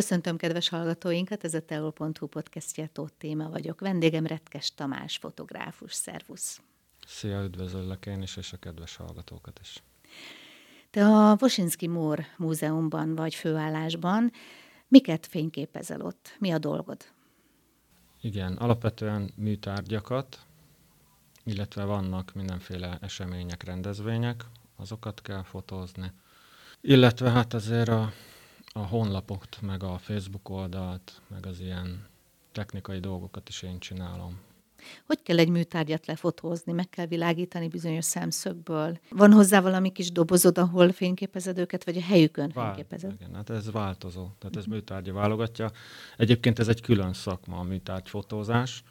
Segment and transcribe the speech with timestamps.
[0.00, 3.80] Köszöntöm kedves hallgatóinkat, ez a teol.hu podcastja, Tóth Téma vagyok.
[3.80, 5.92] Vendégem Retkes Tamás, fotográfus.
[5.92, 6.60] Szervusz!
[7.06, 9.82] Szia, üdvözöllek én is, és a kedves hallgatókat is.
[10.90, 14.32] Te a Vosinski Mór Múzeumban vagy főállásban.
[14.88, 16.36] Miket fényképezel ott?
[16.38, 17.04] Mi a dolgod?
[18.20, 20.38] Igen, alapvetően műtárgyakat,
[21.44, 24.44] illetve vannak mindenféle események, rendezvények,
[24.76, 26.12] azokat kell fotózni.
[26.80, 28.12] Illetve hát azért a,
[28.72, 32.08] a honlapokt, meg a Facebook oldalt, meg az ilyen
[32.52, 34.40] technikai dolgokat is én csinálom.
[35.06, 36.72] Hogy kell egy műtárgyat lefotózni?
[36.72, 38.98] Meg kell világítani bizonyos szemszögből?
[39.08, 43.12] Van hozzá valami kis dobozod, ahol fényképezed őket, vagy a helyükön Vál, fényképezed?
[43.12, 44.28] Igen, hát ez változó.
[44.38, 45.70] Tehát ez műtárgya válogatja.
[46.16, 48.82] Egyébként ez egy külön szakma, a műtárgyfotózás.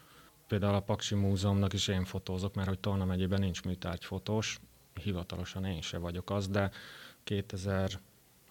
[0.47, 4.59] Például a Paksi Múzeumnak is én fotózok, mert hogy Tolna megyében nincs műtárgyfotós.
[5.03, 6.71] Hivatalosan én se vagyok az, de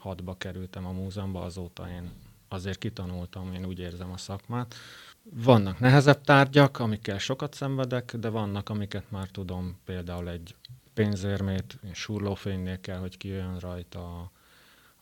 [0.05, 2.11] 2006-ba kerültem a múzeumba, azóta én
[2.49, 4.75] azért kitanultam, én úgy érzem a szakmát.
[5.23, 10.55] Vannak nehezebb tárgyak, amikkel sokat szenvedek, de vannak, amiket már tudom, például egy
[10.95, 14.31] pénzérmét, surlófénynél kell, hogy kijöjjön rajta a,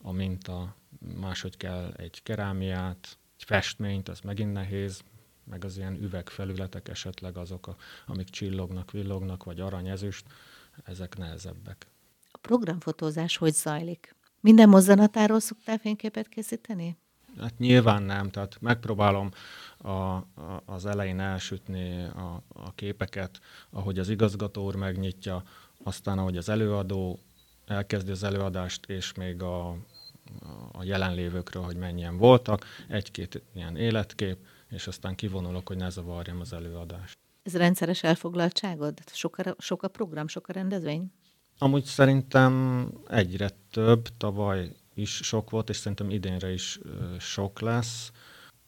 [0.02, 0.74] a minta,
[1.20, 5.02] máshogy kell egy kerámiát, egy festményt, az megint nehéz,
[5.44, 10.26] meg az ilyen üvegfelületek esetleg azok, a, amik csillognak, villognak, vagy aranyezüst,
[10.84, 11.86] ezek nehezebbek.
[12.30, 14.14] A programfotózás hogy zajlik?
[14.46, 16.96] Minden mozzanatáról szoktál fényképet készíteni?
[17.40, 19.30] Hát nyilván nem, tehát megpróbálom
[19.78, 20.24] a, a,
[20.64, 25.42] az elején elsütni a, a képeket, ahogy az igazgató úr megnyitja,
[25.82, 27.18] aztán ahogy az előadó
[27.66, 29.68] elkezdi az előadást, és még a,
[30.72, 36.52] a jelenlévőkről, hogy mennyien voltak, egy-két ilyen életkép, és aztán kivonulok, hogy ne zavarjam az
[36.52, 37.18] előadást.
[37.42, 38.98] Ez rendszeres elfoglaltságod?
[39.12, 41.12] Sok a, sok a program, sok a rendezvény?
[41.58, 46.78] Amúgy szerintem egyre több, tavaly is sok volt, és szerintem idénre is
[47.18, 48.12] sok lesz.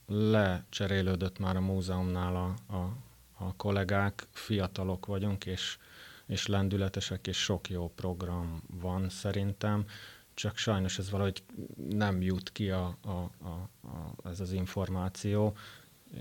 [0.06, 2.96] Lecserélődött már a múzeumnál a, a,
[3.44, 5.78] a kollégák, fiatalok vagyunk, és,
[6.26, 9.84] és lendületesek, és sok jó program van szerintem,
[10.34, 11.42] csak sajnos ez valahogy
[11.88, 15.56] nem jut ki a, a, a, a, ez az információ,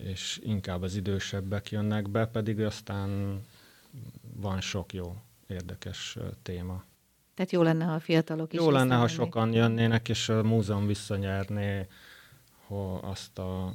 [0.03, 3.41] és inkább az idősebbek jönnek be, pedig aztán
[4.33, 5.15] van sok jó,
[5.47, 6.83] érdekes téma.
[7.33, 10.87] Tehát jó lenne, ha a fiatalok is Jó lenne, ha sokan jönnének, és a múzeum
[10.87, 11.87] visszanyerné
[13.01, 13.73] azt a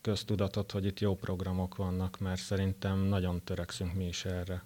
[0.00, 4.64] köztudatot, hogy itt jó programok vannak, mert szerintem nagyon törekszünk mi is erre.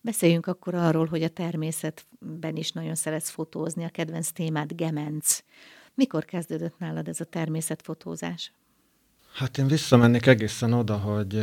[0.00, 5.38] Beszéljünk akkor arról, hogy a természetben is nagyon szeretsz fotózni, a kedvenc témád gemenc.
[5.94, 8.52] Mikor kezdődött nálad ez a természetfotózás?
[9.32, 11.38] Hát én visszamennék egészen oda, hogy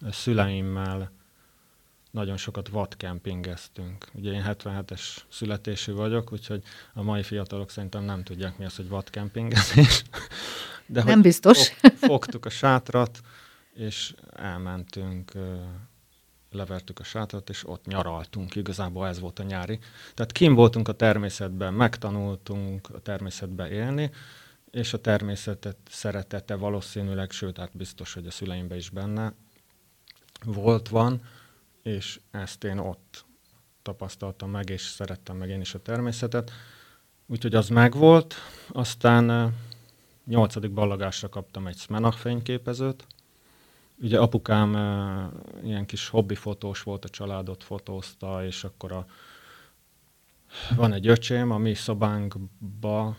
[0.00, 1.12] a szüleimmel
[2.10, 4.06] nagyon sokat vadkempingeztünk.
[4.12, 6.62] Ugye én 77-es születésű vagyok, úgyhogy
[6.94, 10.02] a mai fiatalok szerintem nem tudják mi az, hogy vadkempingezés.
[10.86, 11.68] De nem biztos.
[11.68, 13.20] Fog, fogtuk a sátrat,
[13.74, 15.32] és elmentünk,
[16.50, 18.54] levertük a sátrat, és ott nyaraltunk.
[18.54, 19.78] Igazából ez volt a nyári.
[20.14, 24.10] Tehát kim voltunk a természetben, megtanultunk a természetben élni,
[24.70, 29.32] és a természetet szeretete valószínűleg, sőt, hát biztos, hogy a szüleimben is benne
[30.44, 31.22] volt, van,
[31.82, 33.24] és ezt én ott
[33.82, 36.50] tapasztaltam meg, és szerettem meg én is a természetet.
[37.26, 38.34] Úgyhogy az megvolt,
[38.68, 39.54] aztán
[40.24, 43.06] nyolcadik ballagásra kaptam egy Smenach fényképezőt.
[44.02, 44.70] Ugye apukám
[45.62, 49.06] ilyen kis hobbifotós volt, a családot fotózta, és akkor a,
[50.76, 53.16] van egy öcsém, a mi szobánkba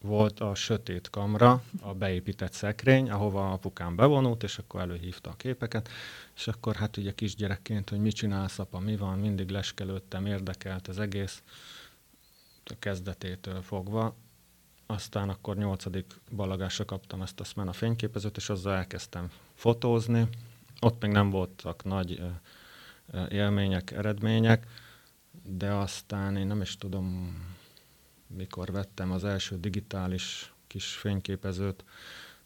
[0.00, 5.88] volt a sötét kamra, a beépített szekrény, ahova apukám bevonult, és akkor előhívta a képeket,
[6.36, 10.98] és akkor hát ugye kisgyerekként, hogy mit csinálsz, apa, mi van, mindig leskelődtem, érdekelt az
[10.98, 11.42] egész,
[12.64, 14.16] a kezdetétől fogva.
[14.86, 20.28] Aztán akkor nyolcadik ballagásra kaptam ezt a a fényképezőt, és azzal elkezdtem fotózni.
[20.80, 22.22] Ott még nem voltak nagy
[23.28, 24.66] élmények, eredmények,
[25.42, 27.36] de aztán én nem is tudom,
[28.26, 31.84] mikor vettem az első digitális kis fényképezőt,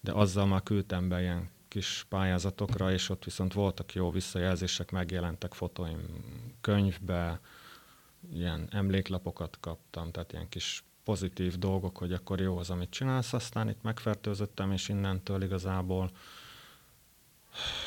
[0.00, 5.54] de azzal már küldtem be ilyen kis pályázatokra, és ott viszont voltak jó visszajelzések, megjelentek
[5.54, 6.00] fotóim
[6.60, 7.40] könyvbe,
[8.32, 13.68] ilyen emléklapokat kaptam, tehát ilyen kis pozitív dolgok, hogy akkor jó az, amit csinálsz, aztán
[13.68, 16.10] itt megfertőzöttem, és innentől igazából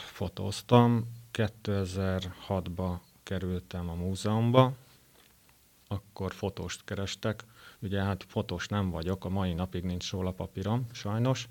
[0.06, 1.07] fotóztam.
[1.34, 4.74] 2006-ba kerültem a múzeumba,
[5.94, 7.44] akkor fotóst kerestek,
[7.84, 11.48] Ugye hát fotós nem vagyok, a mai napig nincs róla papírom, sajnos.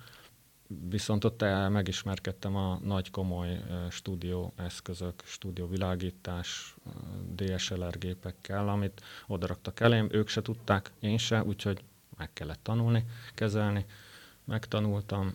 [0.88, 6.74] Viszont ott megismerkedtem a nagy komoly stúdió eszközök, stúdió világítás,
[7.34, 10.08] DSLR gépekkel, amit odaraktak elém.
[10.10, 11.84] Ők se tudták, én se, úgyhogy
[12.16, 13.04] meg kellett tanulni,
[13.34, 13.84] kezelni.
[14.44, 15.34] megtanultam,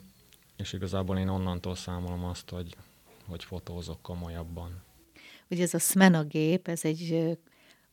[0.55, 2.75] és igazából én onnantól számolom azt, hogy,
[3.27, 4.81] hogy fotózok komolyabban.
[5.49, 7.37] Ugye ez a Smena gép, ez egy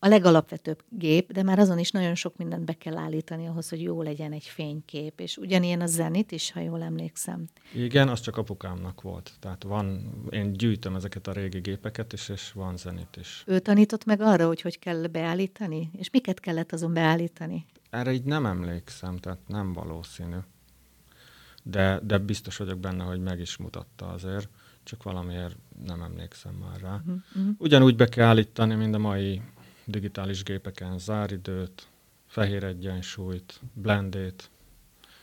[0.04, 3.82] a legalapvetőbb gép, de már azon is nagyon sok mindent be kell állítani ahhoz, hogy
[3.82, 5.20] jó legyen egy fénykép.
[5.20, 7.44] És ugyanilyen a Zenit is, ha jól emlékszem.
[7.74, 9.32] Igen, az csak apukámnak volt.
[9.40, 13.42] Tehát van, én gyűjtöm ezeket a régi gépeket is, és van Zenit is.
[13.46, 15.90] Ő tanított meg arra, hogy hogy kell beállítani?
[15.96, 17.66] És miket kellett azon beállítani?
[17.90, 20.36] Erre így nem emlékszem, tehát nem valószínű.
[21.62, 24.48] De, de biztos vagyok benne, hogy meg is mutatta azért,
[24.82, 25.56] csak valamiért
[25.86, 26.94] nem emlékszem már rá.
[27.06, 27.54] Uh-huh.
[27.58, 29.42] Ugyanúgy be kell állítani, mint a mai
[29.86, 31.88] digitális gépeken záridőt,
[32.26, 34.50] fehér egyensúlyt, blendét,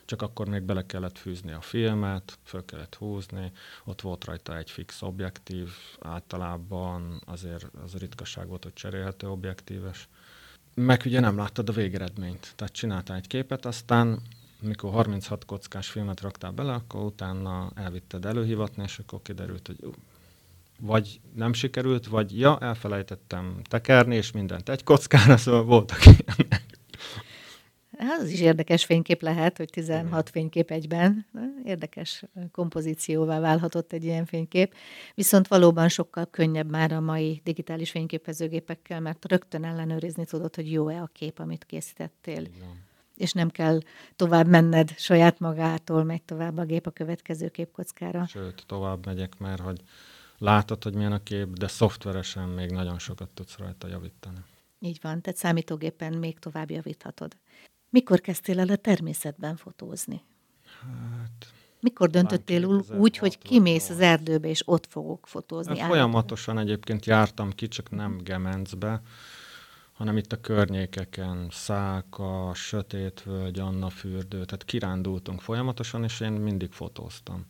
[0.06, 3.52] csak akkor még bele kellett fűzni a filmet, föl kellett húzni,
[3.84, 5.70] ott volt rajta egy fix objektív,
[6.00, 10.08] általában azért az ritkaság volt, hogy cserélhető objektíves.
[10.74, 14.22] Meg ugye nem láttad a végeredményt, tehát csináltál egy képet, aztán
[14.60, 19.94] mikor 36 kockás filmet raktál bele, akkor utána elvitted előhivatni, és akkor kiderült, hogy
[20.82, 26.72] vagy nem sikerült, vagy ja, elfelejtettem tekerni, és mindent egy kockára, szóval voltak ilyenek.
[28.20, 30.24] Az is érdekes fénykép lehet, hogy 16 Igen.
[30.24, 31.26] fénykép egyben.
[31.64, 34.74] Érdekes kompozícióvá válhatott egy ilyen fénykép.
[35.16, 41.02] Viszont valóban sokkal könnyebb már a mai digitális fényképezőgépekkel, mert rögtön ellenőrizni tudod, hogy jó-e
[41.02, 42.42] a kép, amit készítettél.
[42.42, 42.90] Igen.
[43.16, 43.80] És nem kell
[44.16, 48.26] tovább menned saját magától, megy tovább a gép a következő képkockára.
[48.26, 49.82] Sőt, tovább megyek, mert hogy
[50.42, 54.38] látod, hogy milyen a kép, de szoftveresen még nagyon sokat tudsz rajta javítani.
[54.80, 57.38] Így van, tehát számítógépen még tovább javíthatod.
[57.90, 60.24] Mikor kezdtél el a természetben fotózni?
[60.82, 61.54] Hát...
[61.80, 62.66] Mikor döntöttél
[62.98, 65.80] úgy, hogy kimész az erdőbe, és ott fogok fotózni?
[65.80, 69.02] Hát folyamatosan egyébként jártam ki, csak nem Gemencbe,
[69.94, 77.46] hanem itt a környékeken, Száka, Sötétvölgy, Anna fürdő, tehát kirándultunk folyamatosan, és én mindig fotóztam.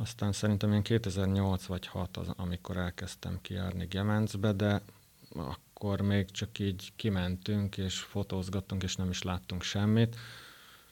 [0.00, 4.82] Aztán szerintem én 2008 vagy 6 az, amikor elkezdtem kijárni Gemencbe, de
[5.34, 10.16] akkor még csak így kimentünk, és fotózgattunk, és nem is láttunk semmit.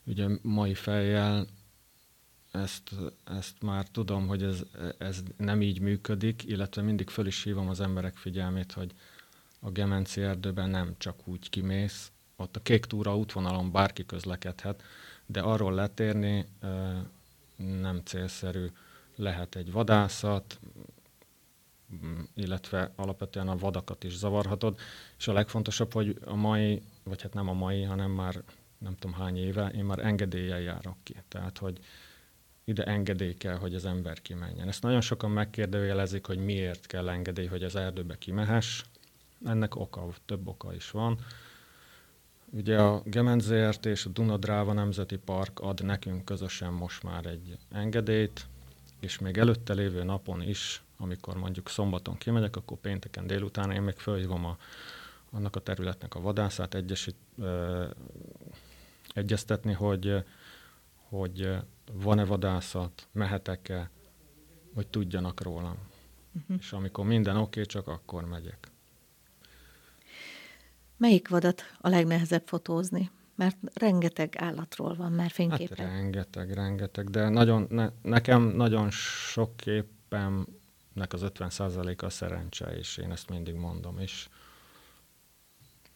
[0.04, 1.46] Ugye mai fejjel
[2.50, 2.90] ezt,
[3.24, 4.62] ezt már tudom, hogy ez,
[4.98, 8.94] ez nem így működik, illetve mindig föl is hívom az emberek figyelmét, hogy
[9.60, 14.82] a Gemenci erdőben nem csak úgy kimész, ott a kék túra útvonalon bárki közlekedhet,
[15.26, 16.46] de arról letérni
[17.56, 18.70] nem célszerű
[19.18, 20.60] lehet egy vadászat,
[22.34, 24.78] illetve alapvetően a vadakat is zavarhatod,
[25.18, 28.42] és a legfontosabb, hogy a mai, vagy hát nem a mai, hanem már
[28.78, 31.16] nem tudom hány éve, én már engedéllyel járok ki.
[31.28, 31.78] Tehát, hogy
[32.64, 34.68] ide engedély kell, hogy az ember kimenjen.
[34.68, 38.82] Ezt nagyon sokan megkérdőjelezik, hogy miért kell engedély, hogy az erdőbe kimehess.
[39.44, 41.18] Ennek oka, több oka is van.
[42.50, 48.46] Ugye a Gemenzért és a Dunadráva Nemzeti Park ad nekünk közösen most már egy engedélyt,
[49.00, 53.96] és még előtte lévő napon is, amikor mondjuk szombaton kimegyek, akkor pénteken délután én még
[53.96, 54.56] fölhívom a,
[55.30, 57.86] annak a területnek a vadászát, egyesít, ö,
[59.14, 60.24] egyeztetni, hogy,
[61.08, 61.56] hogy
[61.92, 63.90] van-e vadászat, mehetek-e,
[64.74, 65.78] hogy tudjanak rólam.
[66.32, 66.56] Uh-huh.
[66.60, 68.68] És amikor minden oké, okay, csak akkor megyek.
[70.96, 73.10] Melyik vadat a legnehezebb fotózni?
[73.38, 75.86] Mert rengeteg állatról van már fényképen.
[75.86, 82.96] Hát rengeteg, rengeteg, de nagyon, ne, nekem nagyon sok képemnek az 50%-a a szerencse, és
[82.96, 84.28] én ezt mindig mondom, és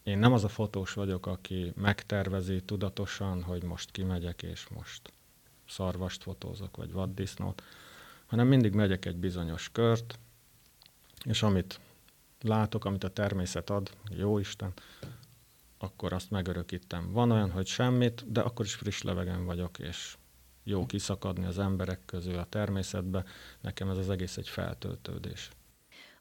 [0.03, 5.13] én nem az a fotós vagyok, aki megtervezi tudatosan, hogy most kimegyek, és most
[5.67, 7.63] szarvast fotózok, vagy vaddisznót,
[8.25, 10.19] hanem mindig megyek egy bizonyos kört,
[11.25, 11.79] és amit
[12.41, 14.73] látok, amit a természet ad, jó Isten,
[15.83, 17.11] akkor azt megörökítem.
[17.11, 20.17] Van olyan, hogy semmit, de akkor is friss levegen vagyok, és
[20.63, 23.23] jó kiszakadni az emberek közül a természetbe.
[23.61, 25.49] Nekem ez az egész egy feltöltődés.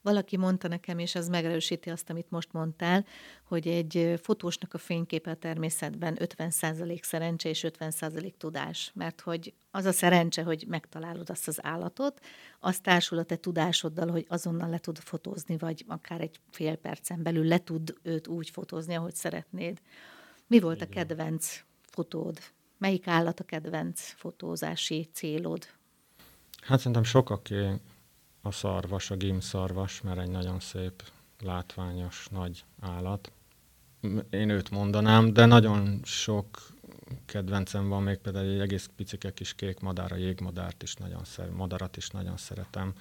[0.02, 3.04] Valaki mondta nekem, és ez megerősíti azt, amit most mondtál,
[3.44, 8.90] hogy egy fotósnak a fényképe a természetben 50% szerencse és 50% tudás.
[8.94, 12.20] Mert hogy az a szerencse, hogy megtalálod azt az állatot,
[12.60, 17.22] az társul a te tudásoddal, hogy azonnal le tud fotózni, vagy akár egy fél percen
[17.22, 19.80] belül le tud őt úgy fotózni, ahogy szeretnéd.
[20.46, 20.88] Mi volt Igen.
[20.88, 22.38] a kedvenc fotód?
[22.78, 25.66] Melyik állat a kedvenc fotózási célod?
[26.60, 27.54] Hát szerintem sok, aki
[28.42, 31.02] a szarvas, a gimszarvas, mert egy nagyon szép,
[31.40, 33.32] látványos, nagy állat.
[34.30, 36.72] Én őt mondanám, de nagyon sok
[37.26, 41.56] kedvencem van, még például egy egész picike kis kék madár, a jégmadárt is nagyon szeretem,
[41.56, 42.94] madarat is nagyon szeretem.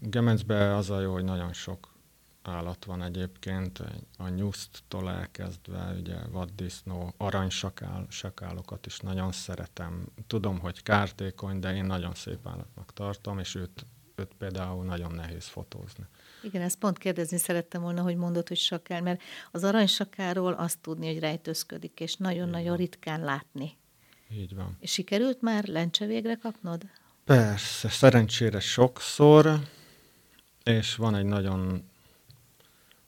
[0.00, 1.94] Gemencbe az a jó, hogy nagyon sok
[2.42, 3.82] állat van egyébként,
[4.18, 10.06] a nyuszttól elkezdve, ugye vaddisznó, aranysakál, sakálokat is nagyon szeretem.
[10.26, 13.86] Tudom, hogy kártékony, de én nagyon szép állatnak tartom, és őt,
[14.16, 16.04] őt például nagyon nehéz fotózni.
[16.42, 21.06] Igen, ezt pont kérdezni szerettem volna, hogy mondod, hogy sakál, mert az aranysakáról azt tudni,
[21.06, 23.76] hogy rejtőzködik, és nagyon-nagyon ritkán látni.
[24.30, 24.76] Így van.
[24.80, 26.82] És sikerült már lencse végre kapnod?
[27.24, 29.60] Persze, szerencsére sokszor,
[30.62, 31.90] és van egy nagyon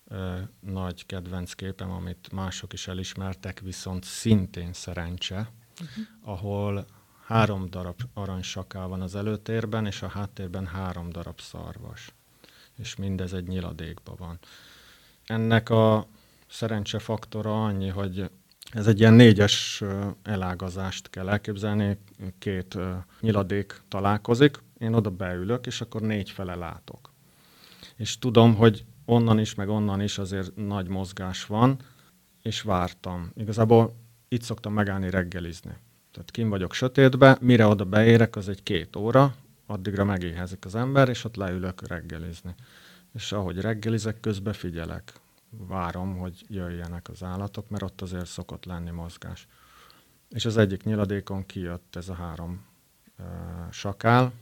[0.09, 6.05] ö, nagy kedvenc képem, amit mások is elismertek, viszont szintén szerencse, uh-huh.
[6.21, 6.87] ahol
[7.29, 12.15] három darab aranysakál van az előtérben, és a háttérben három darab szarvas.
[12.77, 14.39] És mindez egy nyiladékban van.
[15.27, 16.07] Ennek a
[16.47, 18.31] szerencse faktora annyi, hogy
[18.73, 19.83] ez egy ilyen négyes
[20.23, 21.99] elágazást kell elképzelni,
[22.39, 22.79] két
[23.21, 27.13] nyiladék találkozik, én oda beülök, és akkor négy fele látok.
[27.97, 31.79] És tudom, hogy onnan is, meg onnan is azért nagy mozgás van,
[32.43, 33.31] és vártam.
[33.35, 33.95] Igazából
[34.29, 35.77] itt szoktam megállni reggelizni.
[36.19, 39.35] Tehát kim vagyok sötétbe, mire oda beérek, az egy két óra,
[39.67, 42.55] addigra megéhezik az ember, és ott leülök reggelizni.
[43.15, 45.13] És ahogy reggelizek, közben figyelek
[45.51, 49.47] várom, hogy jöjjenek az állatok, mert ott azért szokott lenni mozgás.
[50.29, 52.65] És az egyik nyiladékon kijött ez a három
[53.19, 53.27] uh,
[53.71, 54.33] sakál,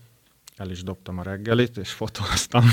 [0.56, 2.64] el is dobtam a reggelit, és fotóztam.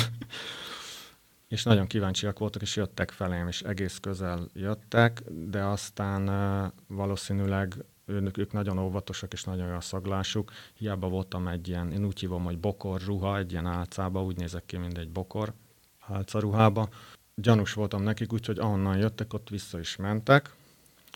[1.47, 7.85] és nagyon kíváncsiak voltak, és jöttek felém, és egész közel jöttek, de aztán uh, valószínűleg
[8.05, 10.51] ők, ők nagyon óvatosak, és nagyon jó a szaglásuk.
[10.73, 14.65] Hiába voltam egy ilyen, én úgy hívom, hogy bokor ruha, egy ilyen álcába, úgy nézek
[14.65, 15.53] ki, mint egy bokor
[15.99, 16.89] álcaruhába,
[17.35, 20.55] gyanús voltam nekik, úgyhogy ahonnan jöttek, ott vissza is mentek.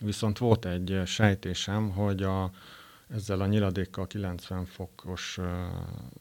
[0.01, 2.51] Viszont volt egy sejtésem, hogy a,
[3.08, 5.39] ezzel a nyiladékkal 90 fokos,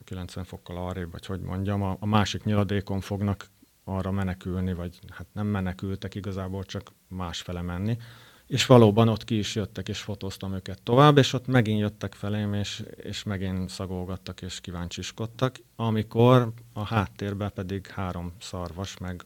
[0.05, 3.47] 90 fokkal arrébb, vagy hogy mondjam, a, a másik nyiladékon fognak
[3.85, 7.99] arra menekülni, vagy hát nem menekültek igazából, csak másfele menni.
[8.47, 12.55] És valóban ott ki is jöttek, és fotóztam őket tovább, és ott megint jöttek felém,
[12.55, 19.25] és, és megint szagolgattak, és kíváncsiskodtak, amikor a háttérben pedig három szarvas, meg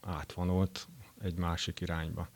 [0.00, 0.88] átvonult
[1.22, 2.28] egy másik irányba.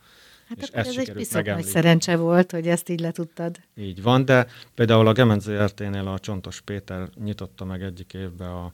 [0.48, 3.60] Hát és ez egy piszok nagy szerencse volt, hogy ezt így letudtad.
[3.74, 8.72] Így van, de például a Gemenz ZRT-nél a Csontos Péter nyitotta meg egyik évbe a,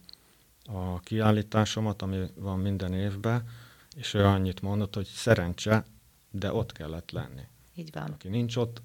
[0.64, 3.42] a kiállításomat, ami van minden évben,
[3.96, 5.84] és ő annyit mondott, hogy szerencse,
[6.38, 7.42] de ott kellett lenni.
[7.74, 8.10] Így van.
[8.10, 8.82] Aki nincs ott,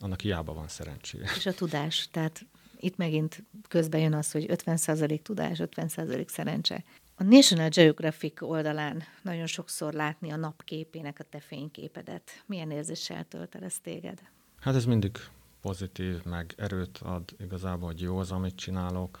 [0.00, 1.30] annak hiába van szerencséje.
[1.36, 2.46] És a tudás, tehát
[2.80, 6.84] itt megint közben jön az, hogy 50% tudás, 50% szerencse.
[7.16, 12.42] A National Geographic oldalán nagyon sokszor látni a napképének a te fényképedet.
[12.46, 14.22] Milyen érzéssel tölt el ez téged?
[14.60, 15.18] Hát ez mindig
[15.60, 19.18] pozitív, meg erőt ad igazából, hogy jó az, amit csinálok.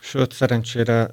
[0.00, 1.10] Sőt, szerencsére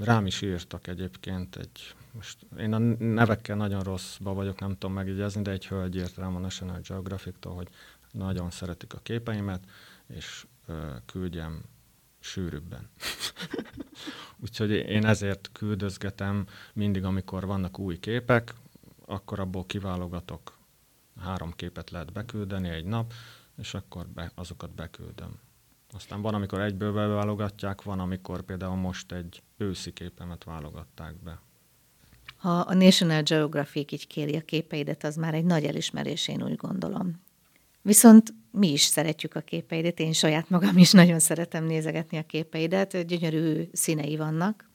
[0.00, 5.42] rám is írtak egyébként egy, most én a nevekkel nagyon rosszba vagyok, nem tudom megjegyezni,
[5.42, 7.68] de egy hölgy írt rám a National Geographic-tól, hogy
[8.10, 9.64] nagyon szeretik a képeimet,
[10.06, 11.62] és ö, küldjem
[12.20, 12.90] sűrűbben.
[14.42, 18.54] Úgyhogy én ezért küldözgetem mindig, amikor vannak új képek,
[19.06, 20.58] akkor abból kiválogatok.
[21.20, 23.12] Három képet lehet beküldeni egy nap,
[23.56, 25.38] és akkor be, azokat beküldöm.
[25.92, 31.40] Aztán van, amikor egyből beválogatják, van, amikor például most egy őszi képemet válogatták be.
[32.40, 36.56] Ha a National Geographic így kéri a képeidet, az már egy nagy elismerés, én úgy
[36.56, 37.22] gondolom.
[37.82, 43.06] Viszont mi is szeretjük a képeidet, én saját magam is nagyon szeretem nézegetni a képeidet,
[43.06, 44.70] gyönyörű színei vannak,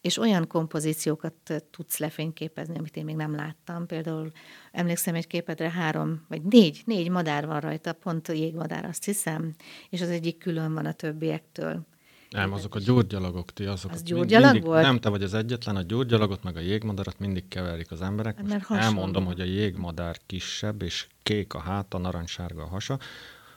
[0.00, 3.86] és olyan kompozíciókat tudsz lefényképezni, amit én még nem láttam.
[3.86, 4.30] Például
[4.72, 9.54] emlékszem egy képedre három, vagy négy, négy madár van rajta, pont jégmadár azt hiszem,
[9.90, 11.86] és az egyik külön van a többiektől.
[12.36, 13.92] Nem, azok a gyurgyalagok, ti azok.
[13.92, 14.82] Az gyurgyalag mindig, volt?
[14.82, 18.42] Nem, te vagy az egyetlen, a gyurgyalagot meg a jégmadarat mindig keverik az emberek.
[18.42, 22.98] Most elmondom, hogy a jégmadár kisebb, és kék a háta, narancssárga a hasa,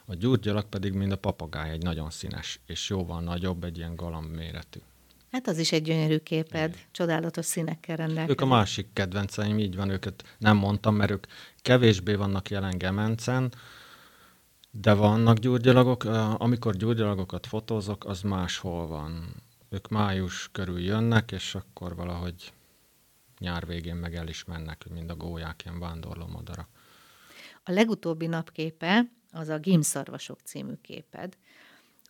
[0.04, 4.34] a gyurgyalag pedig mind a papagáj, egy nagyon színes, és jóval nagyobb, egy ilyen galamb
[4.34, 4.78] méretű.
[5.32, 6.84] Hát az is egy gyönyörű képed, Igen.
[6.90, 8.30] csodálatos színekkel rendelkezik.
[8.30, 11.26] Ők a másik kedvenceim, így van, őket nem mondtam, mert ők
[11.62, 13.52] kevésbé vannak jelen Gemencen,
[14.70, 16.04] de vannak gyurgyalagok,
[16.38, 19.42] amikor gyurgyalagokat fotózok, az máshol van.
[19.68, 22.52] Ők május körül jönnek, és akkor valahogy
[23.38, 26.68] nyár végén meg el is mennek, mint a gólyák, ilyen vándorló madarak.
[27.62, 31.36] A legutóbbi napképe az a Gimszarvasok című képed,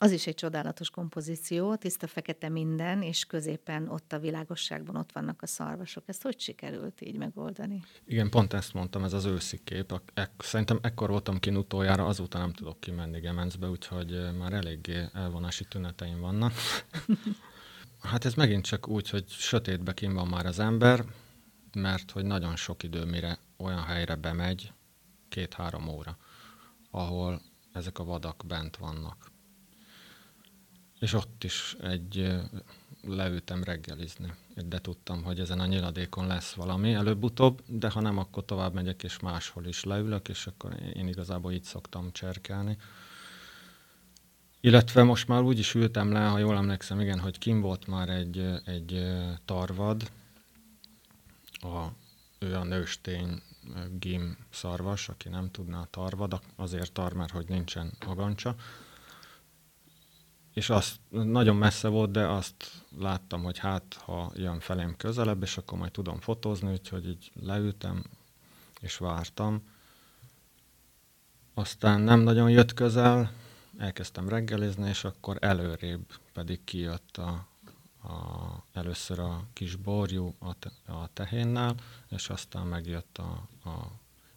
[0.02, 5.42] az is egy csodálatos kompozíció, tiszta fekete minden, és középen ott a világosságban ott vannak
[5.42, 6.02] a szarvasok.
[6.06, 7.82] Ezt hogy sikerült így megoldani?
[8.04, 10.00] Igen, pont ezt mondtam, ez az őszi kép.
[10.38, 16.20] Szerintem ekkor voltam kin utoljára, azóta nem tudok kimenni Gemencbe, úgyhogy már eléggé elvonási tüneteim
[16.20, 16.52] vannak.
[18.10, 21.04] hát ez megint csak úgy, hogy sötétbe kim van már az ember,
[21.74, 24.72] mert hogy nagyon sok idő, mire olyan helyre bemegy,
[25.28, 26.16] két-három óra,
[26.90, 27.42] ahol
[27.72, 29.29] ezek a vadak bent vannak.
[31.00, 32.40] És ott is egy
[33.02, 38.44] leültem reggelizni, de tudtam, hogy ezen a nyiladékon lesz valami előbb-utóbb, de ha nem, akkor
[38.44, 42.78] tovább megyek, és máshol is leülök, és akkor én igazából így szoktam cserkelni.
[44.60, 48.08] Illetve most már úgy is ültem le, ha jól emlékszem, igen, hogy kim volt már
[48.08, 49.12] egy, egy
[49.44, 50.10] tarvad,
[51.52, 51.86] a,
[52.38, 53.42] ő a nőstény
[53.98, 58.56] gim szarvas, aki nem tudná a tarvad, azért tar, mert hogy nincsen agancsa.
[60.54, 65.56] És azt nagyon messze volt, de azt láttam, hogy hát, ha jön felém közelebb, és
[65.56, 68.04] akkor majd tudom fotózni, úgyhogy így leültem,
[68.80, 69.62] és vártam.
[71.54, 73.32] Aztán nem nagyon jött közel,
[73.78, 77.46] elkezdtem reggelizni, és akkor előrébb pedig kijött a,
[78.02, 81.74] a, először a kis borjú a, te, a tehénnál,
[82.08, 83.90] és aztán megjött a, a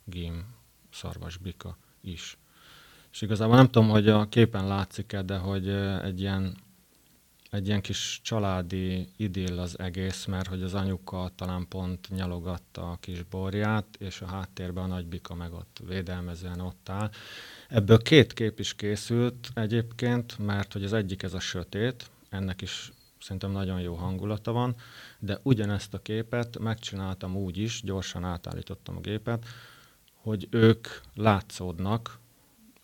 [0.04, 0.46] gím
[0.92, 2.38] szarvasbika is.
[3.14, 5.70] És igazából nem tudom, hogy a képen látszik-e, de hogy
[6.04, 6.58] egy ilyen,
[7.50, 12.98] egy ilyen kis családi idill az egész, mert hogy az anyuka talán pont nyalogatta a
[13.00, 17.10] kis borját, és a háttérben a nagybika meg ott védelmezően ott áll.
[17.70, 22.92] Ebből két kép is készült egyébként, mert hogy az egyik ez a sötét, ennek is
[23.20, 24.76] szerintem nagyon jó hangulata van,
[25.20, 29.46] de ugyanezt a képet megcsináltam úgy is, gyorsan átállítottam a gépet,
[30.14, 32.22] hogy ők látszódnak,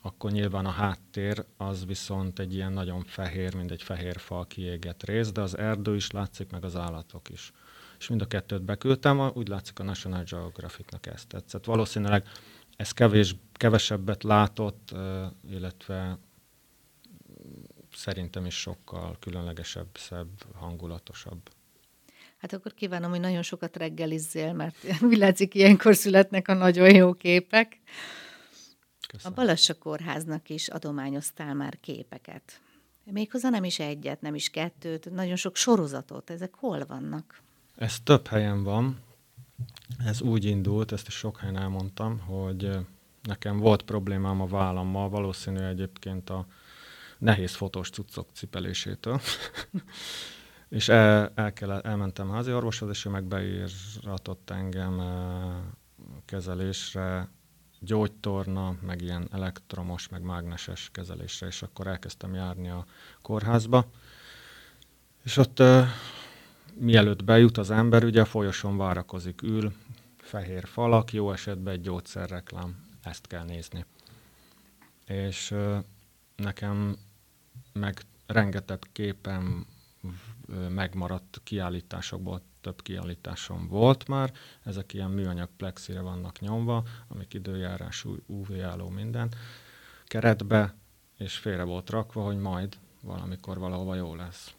[0.02, 5.04] akkor nyilván a háttér az viszont egy ilyen nagyon fehér, mint egy fehér fal kiégett
[5.04, 7.52] rész, de az erdő is látszik, meg az állatok is.
[8.00, 11.66] És mind a kettőt beküldtem, úgy látszik a National Geographic-nak ezt tetszett.
[11.66, 12.28] Valószínűleg
[12.76, 14.96] ez kevés, kevesebbet látott,
[15.50, 16.20] illetve
[17.94, 21.50] szerintem is sokkal különlegesebb, szebb, hangulatosabb.
[22.38, 24.76] Hát akkor kívánom, hogy nagyon sokat reggelizzél, mert
[25.10, 27.80] úgy látszik, ilyenkor születnek a nagyon jó képek.
[29.12, 29.38] Köszönöm.
[29.38, 32.62] A Balassa Kórháznak is adományoztál már képeket.
[33.04, 36.30] Méghozzá nem is egyet, nem is kettőt, nagyon sok sorozatot.
[36.30, 37.42] Ezek hol vannak?
[37.76, 39.00] Ez több helyen van.
[40.06, 42.78] Ez úgy indult, ezt is sok helyen elmondtam, hogy
[43.24, 46.46] nekem volt problémám a vállammal, valószínű egyébként a
[47.18, 49.22] nehéz fotós cuccok cipelésétől.
[50.70, 55.02] és el, el kell, elmentem házi orvoshoz, és ő meg beíratott engem
[56.26, 57.30] kezelésre,
[57.80, 62.86] gyógytorna, meg ilyen elektromos, meg mágneses kezelésre, és akkor elkezdtem járni a
[63.22, 63.86] kórházba.
[65.24, 65.62] És ott
[66.74, 69.74] mielőtt bejut az ember, ugye a folyoson várakozik, ül,
[70.18, 73.86] fehér falak, jó esetben egy gyógyszerreklám, ezt kell nézni.
[75.06, 75.56] És
[76.36, 76.98] nekem
[77.74, 79.66] meg rengeteg képen
[80.70, 88.90] megmaradt kiállításokból, több kiállításom volt már, ezek ilyen műanyag plexire vannak nyomva, amik időjárású, UV-álló
[88.90, 89.34] minden,
[90.06, 90.76] keretbe,
[91.18, 94.54] és félre volt rakva, hogy majd valamikor valahova jó lesz.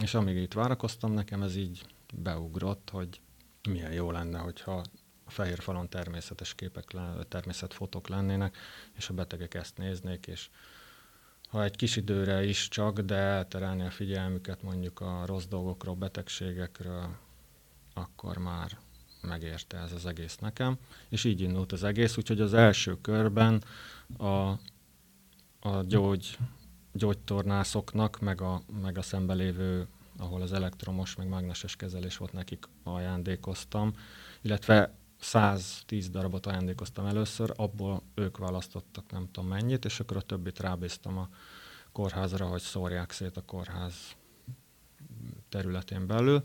[0.00, 3.20] És amíg itt várakoztam, nekem ez így beugrott, hogy
[3.68, 4.82] milyen jó lenne, hogyha
[5.24, 6.84] a fehér falon természetes képek,
[7.28, 8.56] természetfotók lennének,
[8.92, 10.48] és a betegek ezt néznék, és
[11.48, 17.16] ha egy kis időre is csak, de elterelni a figyelmüket mondjuk a rossz dolgokról, betegségekről,
[17.94, 18.78] akkor már
[19.20, 20.78] megérte ez az egész nekem.
[21.08, 23.64] És így indult az egész, úgyhogy az első körben
[24.16, 24.48] a,
[25.60, 26.38] a gyógy,
[26.92, 29.86] gyógytornászoknak, meg a, meg a szembelévő,
[30.18, 33.94] ahol az elektromos, meg mágneses kezelés volt, nekik ajándékoztam,
[34.40, 40.60] illetve 110 darabot ajándékoztam először, abból ők választottak nem tudom mennyit, és akkor a többit
[40.60, 41.28] rábíztam a
[41.92, 43.94] kórházra, hogy szórják szét a kórház
[45.48, 46.42] területén belül.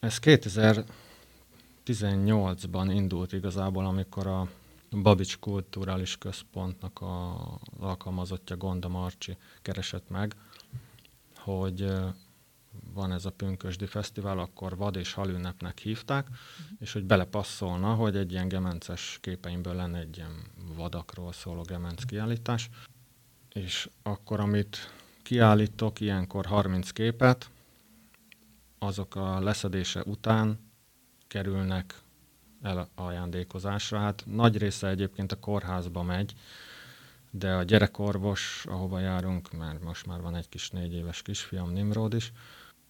[0.00, 4.48] Ez 2018-ban indult igazából, amikor a
[4.90, 7.44] Babics Kulturális Központnak a
[7.80, 10.34] alkalmazottja Gonda Marcsi keresett meg,
[11.36, 11.92] hogy
[12.94, 16.76] van ez a Pünkösdi Fesztivál, akkor vad és halünnepnek hívták, uh-huh.
[16.78, 20.42] és hogy belepasszolna, hogy egy ilyen gemences képeimből lenne egy ilyen
[20.76, 22.70] vadakról szóló gemenc kiállítás.
[23.52, 27.50] És akkor, amit kiállítok, ilyenkor 30 képet,
[28.86, 30.58] azok a leszedése után
[31.26, 32.00] kerülnek
[32.62, 33.98] el ajándékozásra.
[33.98, 36.34] Hát nagy része egyébként a kórházba megy,
[37.30, 42.14] de a gyerekorvos, ahova járunk, mert most már van egy kis négy éves kisfiam, Nimrod
[42.14, 42.32] is,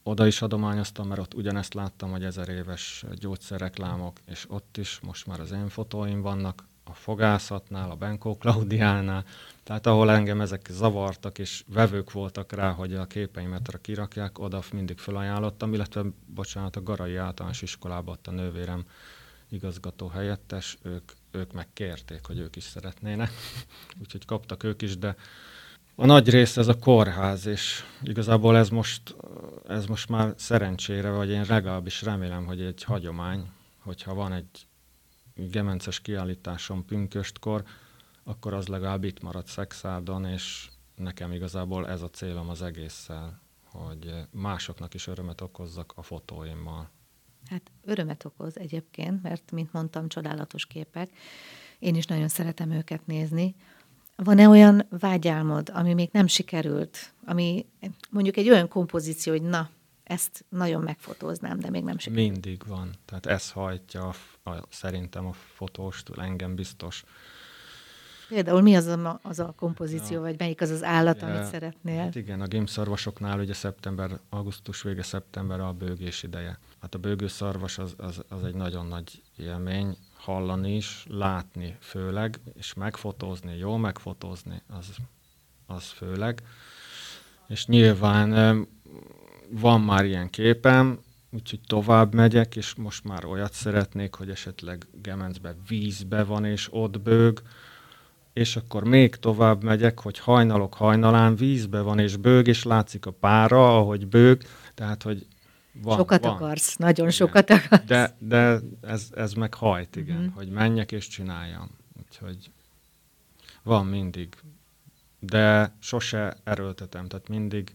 [0.02, 5.26] oda is adományoztam, mert ott ugyanezt láttam, hogy ezer éves gyógyszerreklámok, és ott is most
[5.26, 9.24] már az én fotóim vannak, a fogászatnál, a Benkó Klaudiánál,
[9.62, 14.98] tehát ahol engem ezek zavartak, és vevők voltak rá, hogy a képeimet kirakják, oda mindig
[14.98, 18.84] felajánlottam, illetve, bocsánat, a Garai általános iskolában ott a nővérem
[19.48, 23.30] igazgató helyettes, ők, ők megkérték, hogy ők is szeretnének,
[24.02, 25.16] úgyhogy kaptak ők is, de
[25.94, 29.16] a nagy része ez a kórház, és igazából ez most,
[29.68, 34.65] ez most már szerencsére, vagy én legalábbis remélem, hogy egy hagyomány, hogyha van egy
[35.36, 37.64] gemences kiállításom pünköstkor,
[38.24, 44.14] akkor az legalább itt marad Szexádon, és nekem igazából ez a célom az egésszel, hogy
[44.30, 46.90] másoknak is örömet okozzak a fotóimmal.
[47.50, 51.10] Hát örömet okoz egyébként, mert, mint mondtam, csodálatos képek.
[51.78, 53.54] Én is nagyon szeretem őket nézni.
[54.16, 57.66] Van-e olyan vágyálmod, ami még nem sikerült, ami
[58.10, 59.70] mondjuk egy olyan kompozíció, hogy na,
[60.06, 62.30] ezt nagyon megfotóznám, de még nem sikerült?
[62.30, 62.90] Mindig van.
[63.04, 67.04] Tehát ez hajtja a, a, szerintem a fotóst, engem biztos.
[68.28, 70.20] Például mi az a, az a kompozíció, ja.
[70.20, 71.98] vagy melyik az az állat, ja, amit szeretnél?
[71.98, 76.58] Hát igen, a gimszarvasoknál ugye szeptember, augusztus vége, szeptember a bőgés ideje.
[76.80, 82.74] Hát a bőgőszarvas az, az, az egy nagyon nagy élmény, hallani is, látni főleg, és
[82.74, 84.96] megfotózni, jó megfotózni, az,
[85.66, 86.42] az főleg.
[87.48, 88.32] És nyilván
[89.50, 90.98] van már ilyen képem,
[91.30, 97.00] úgyhogy tovább megyek, és most már olyat szeretnék, hogy esetleg Gemencbe vízbe van, és ott
[97.00, 97.42] bőg,
[98.32, 103.10] és akkor még tovább megyek, hogy hajnalok hajnalán vízbe van, és bőg, és látszik a
[103.10, 104.42] pára, ahogy bőg,
[104.74, 105.26] tehát, hogy
[105.82, 106.34] van, sokat van.
[106.34, 107.18] akarsz, nagyon igen.
[107.18, 107.84] sokat akarsz.
[107.86, 110.34] De, de ez, ez meg hajt, igen, uh-huh.
[110.34, 111.70] hogy menjek és csináljam.
[111.98, 112.50] Úgyhogy
[113.62, 114.34] van mindig.
[115.20, 117.74] De sose erőltetem, tehát mindig,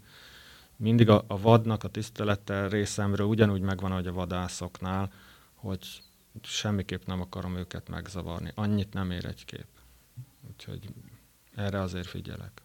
[0.82, 5.12] mindig a, a vadnak a tisztelete részemről ugyanúgy megvan, ahogy a vadászoknál,
[5.54, 6.02] hogy
[6.41, 8.52] semmiképp nem akarom őket megzavarni.
[8.56, 9.65] Annyit nem ér egy kép.
[10.50, 10.89] Úgyhogy
[11.56, 12.62] erre azért figyelek.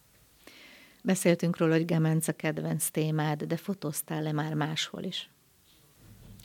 [1.03, 5.31] Beszéltünk róla, hogy Gemenc a kedvenc témád, de fotóztál-e már máshol is?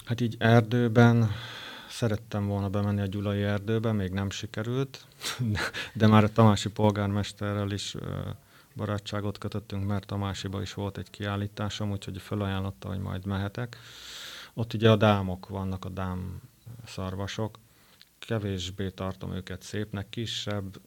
[0.06, 1.30] Hát így erdőben
[1.90, 5.06] szerettem volna bemenni a Gyulai erdőbe, még nem sikerült,
[5.94, 7.96] de már a Tamási polgármesterrel is
[8.76, 13.78] barátságot kötöttünk, mert Tamásiba is volt egy kiállításom, úgyhogy felajánlotta, hogy majd mehetek.
[14.54, 16.42] Ott ugye a dámok vannak, a dám
[16.86, 17.60] szarvasok.
[18.20, 20.82] Kevésbé tartom őket szépnek, kisebb,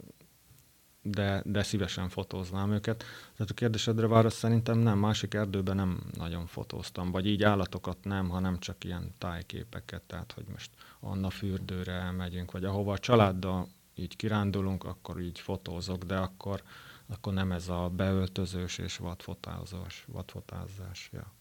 [1.03, 3.05] de, de szívesen fotóznám őket.
[3.37, 8.29] Tehát a kérdésedre válasz szerintem nem, másik erdőben nem nagyon fotóztam, vagy így állatokat nem,
[8.29, 10.71] hanem csak ilyen tájképeket, tehát hogy most
[11.01, 16.63] Anna fürdőre elmegyünk, vagy ahova a családdal így kirándulunk, akkor így fotózok, de akkor,
[17.09, 21.11] akkor nem ez a beöltözős és vadfotázás, vadfotázás.
[21.13, 21.33] Ja.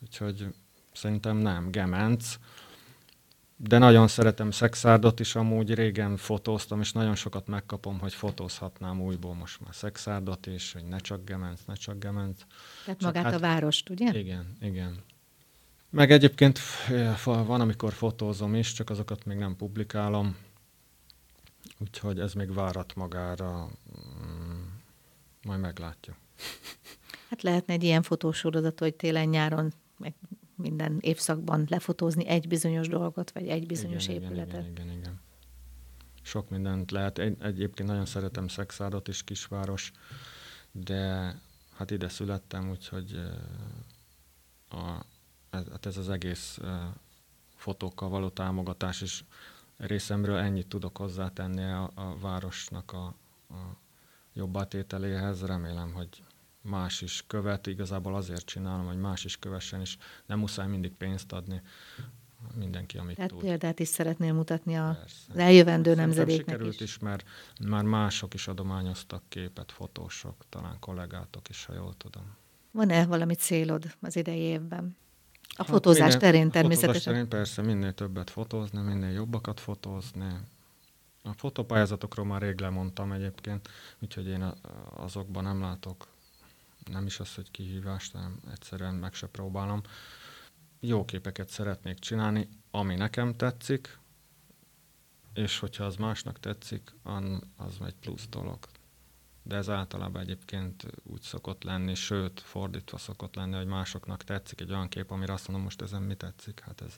[0.00, 0.54] Úgyhogy
[0.92, 2.38] szerintem nem, gemenc,
[3.60, 9.34] de nagyon szeretem szexárdot is, amúgy régen fotóztam, és nagyon sokat megkapom, hogy fotózhatnám újból
[9.34, 12.38] most már szexárdot is, hogy ne csak gemenc, ne csak gemenc.
[12.84, 14.18] Tehát csak magát hát, a várost, ugye?
[14.18, 15.02] Igen, igen.
[15.90, 16.58] Meg egyébként
[17.24, 20.36] van, amikor fotózom is, csak azokat még nem publikálom,
[21.78, 24.37] úgyhogy ez még várat magára, mm,
[25.42, 26.16] majd meglátjuk.
[27.28, 30.14] Hát lehetne egy ilyen fotósorozat, hogy télen-nyáron meg
[30.54, 34.60] minden évszakban lefotózni egy bizonyos dolgot, vagy egy bizonyos igen, épületet.
[34.60, 35.20] Igen, igen, igen.
[36.22, 37.18] Sok mindent lehet.
[37.18, 39.92] Egy, egyébként nagyon szeretem Szexádot is, kisváros,
[40.72, 41.34] de
[41.74, 43.20] hát ide születtem, úgyhogy
[44.70, 45.04] a,
[45.50, 46.58] hát ez az egész
[47.54, 49.24] fotókkal való támogatás is
[49.76, 53.14] részemről ennyit tudok hozzátenni a, a városnak a,
[53.48, 53.76] a
[54.38, 55.42] jobb átételéhez.
[55.42, 56.08] Remélem, hogy
[56.62, 59.96] más is követ, igazából azért csinálom, hogy más is kövessen, és
[60.26, 61.62] nem muszáj mindig pénzt adni
[62.54, 63.40] mindenki, amit Tehát tud.
[63.40, 64.88] példát is szeretnél mutatni a,
[65.28, 66.80] az eljövendő nemzedéknek sikerült is.
[66.80, 67.24] is, mert
[67.68, 72.36] már mások is adományoztak képet, fotósok, talán kollégátok is, ha jól tudom.
[72.70, 74.96] Van-e valami célod az idei évben?
[75.42, 76.90] A hát fotózás minél, terén természetesen.
[76.90, 80.34] A fotózás terén persze minél többet fotózni, minél jobbakat fotózni.
[81.28, 84.52] A fotópályázatokról már rég lemondtam egyébként, úgyhogy én
[84.90, 86.06] azokban nem látok
[86.90, 89.82] nem is az, hogy kihívást, hanem egyszerűen meg se próbálom.
[90.80, 93.98] Jó képeket szeretnék csinálni, ami nekem tetszik,
[95.34, 96.94] és hogyha az másnak tetszik,
[97.56, 98.58] az egy plusz dolog.
[99.42, 104.70] De ez általában egyébként úgy szokott lenni, sőt, fordítva szokott lenni, hogy másoknak tetszik egy
[104.70, 106.96] olyan kép, amire azt mondom, most ezen mi tetszik, hát ez...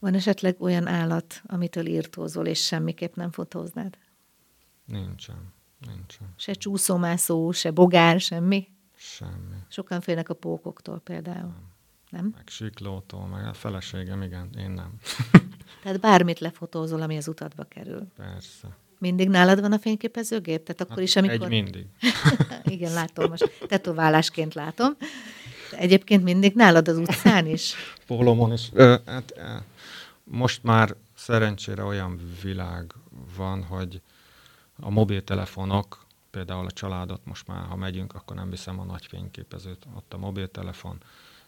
[0.00, 3.98] Van esetleg olyan állat, amitől írtózol, és semmiképp nem fotóznád?
[4.84, 5.52] Nincsen.
[5.86, 6.34] Nincsen.
[6.36, 8.68] Se csúszómászó, se bogár, semmi?
[8.96, 9.56] Semmi.
[9.68, 11.40] Sokan félnek a pókoktól például.
[11.40, 11.68] Nem?
[12.10, 12.32] nem?
[12.36, 14.94] Meg siklótól, meg a feleségem, igen, én nem.
[15.82, 18.06] Tehát bármit lefotózol, ami az utadba kerül.
[18.16, 18.76] Persze.
[18.98, 20.62] Mindig nálad van a fényképezőgép?
[20.62, 21.42] Tehát akkor Hát is, amikor...
[21.42, 21.86] Egy mindig.
[22.64, 23.50] Igen, látom most.
[23.68, 24.96] Tetoválásként látom.
[25.70, 27.74] Egyébként mindig nálad az utcán is?
[28.06, 28.68] Pólomon is.
[28.72, 29.34] Ö, hát,
[30.24, 32.92] most már szerencsére olyan világ
[33.36, 34.00] van, hogy
[34.80, 39.86] a mobiltelefonok, például a családot most már, ha megyünk, akkor nem viszem a nagy fényképezőt,
[39.96, 40.98] ott a mobiltelefon,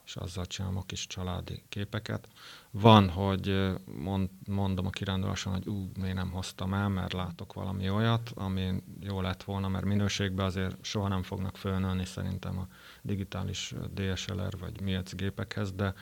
[0.05, 2.29] és azzal csinálom a kis családi képeket.
[2.71, 7.91] Van, hogy mond, mondom a kiránduláson, hogy ú, miért nem hoztam el, mert látok valami
[7.91, 12.67] olyat, ami jó lett volna, mert minőségben azért soha nem fognak fölnőni szerintem a
[13.03, 15.95] digitális DSLR vagy MIEC gépekhez, de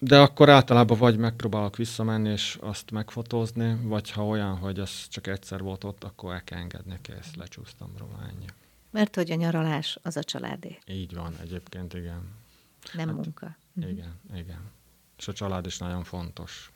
[0.00, 5.26] de akkor általában vagy megpróbálok visszamenni és azt megfotózni, vagy ha olyan, hogy ez csak
[5.26, 8.46] egyszer volt ott, akkor el kell engedni, kész, lecsúsztam róla, ennyi.
[8.90, 12.37] Mert hogy a nyaralás az a családé, Így van, egyébként igen.
[12.92, 13.56] Nem Hát, munka.
[13.74, 14.70] Igen, igen.
[15.18, 16.72] És a család is nagyon fontos.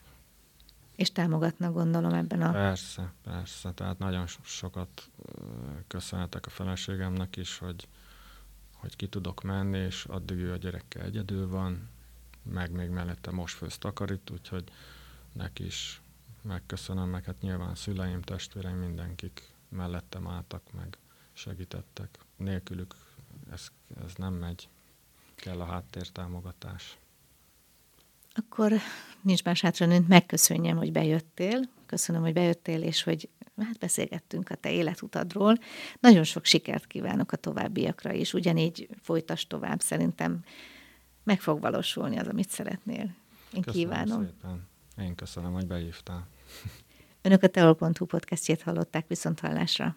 [0.96, 2.50] És támogatnak gondolom ebben a...
[2.52, 3.72] Persze, persze.
[3.72, 5.10] Tehát nagyon so- sokat
[5.86, 7.88] köszönhetek a feleségemnek is, hogy,
[8.74, 11.88] hogy ki tudok menni, és addig ő a gyerekkel egyedül van,
[12.42, 14.64] meg még mellette most főz takarít, úgyhogy
[15.32, 16.00] neki is
[16.42, 20.98] megköszönöm, meg hát nyilván szüleim, testvéreim, mindenkik mellettem álltak, meg
[21.32, 22.18] segítettek.
[22.36, 22.94] Nélkülük
[23.50, 23.66] ez,
[24.04, 24.68] ez nem megy.
[25.42, 26.98] Kell a háttértámogatás.
[28.34, 28.72] Akkor
[29.22, 31.60] nincs más hátra, mint megköszönjem, hogy bejöttél.
[31.86, 35.58] Köszönöm, hogy bejöttél, és hogy hát beszélgettünk a te életutadról.
[36.00, 38.34] Nagyon sok sikert kívánok a továbbiakra is.
[38.34, 40.44] Ugyanígy folytas tovább, szerintem
[41.24, 43.14] meg fog valósulni az, amit szeretnél.
[43.52, 44.24] Én Köszönöm kívánom.
[44.24, 44.68] szépen.
[44.98, 46.26] Én köszönöm, hogy behívtál.
[47.22, 49.96] Önök a teol.hu podcastjét hallották viszont hallásra.